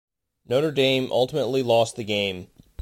[0.47, 2.47] Notre Dame ultimately lost the game.